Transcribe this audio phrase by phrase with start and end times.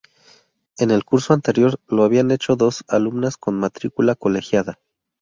[0.79, 4.79] En el curso anterior lo habían hecho dos alumnas con matrícula colegiada.